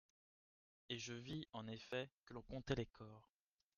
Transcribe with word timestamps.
Et 0.89 0.97
je 0.97 1.13
vis, 1.13 1.45
en 1.53 1.67
effet, 1.67 2.09
que 2.25 2.33
l'on 2.33 2.41
comptait 2.41 2.73
les 2.73 2.87
corps. 2.87 3.29